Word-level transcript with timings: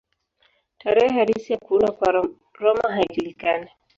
Tarehe 0.77 1.13
halisi 1.19 1.53
ya 1.53 1.59
kuundwa 1.59 1.91
kwa 1.91 2.11
Roma 2.53 2.89
haijulikani. 2.91 3.69